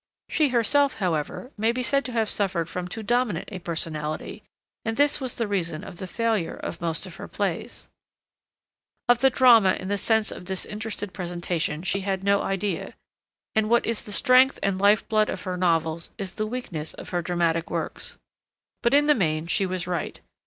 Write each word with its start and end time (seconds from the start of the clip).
She 0.29 0.49
herself, 0.49 0.95
however, 0.95 1.51
may 1.59 1.71
be 1.71 1.83
said 1.83 2.03
to 2.05 2.11
have 2.11 2.27
suffered 2.27 2.67
from 2.67 2.87
too 2.87 3.03
dominant 3.03 3.49
a 3.51 3.59
personality, 3.59 4.41
and 4.83 4.97
this 4.97 5.21
was 5.21 5.35
the 5.35 5.47
reason 5.47 5.83
of 5.83 5.97
the 5.99 6.07
failure 6.07 6.55
of 6.55 6.81
most 6.81 7.05
of 7.05 7.17
her 7.17 7.27
plays. 7.27 7.87
Of 9.07 9.19
the 9.19 9.29
drama 9.29 9.73
in 9.73 9.89
the 9.89 9.99
sense 9.99 10.31
of 10.31 10.43
disinterested 10.43 11.13
presentation 11.13 11.83
she 11.83 11.99
had 11.99 12.23
no 12.23 12.41
idea, 12.41 12.95
and 13.53 13.69
what 13.69 13.85
is 13.85 14.03
the 14.03 14.11
strength 14.11 14.57
and 14.63 14.81
life 14.81 15.07
blood 15.07 15.29
of 15.29 15.43
her 15.43 15.55
novels 15.55 16.09
is 16.17 16.33
the 16.33 16.47
weakness 16.47 16.95
of 16.95 17.09
her 17.09 17.21
dramatic 17.21 17.69
works. 17.69 18.17
But 18.81 18.95
in 18.95 19.05
the 19.05 19.13
main 19.13 19.45
she 19.45 19.67
was 19.67 19.85
right. 19.85 20.19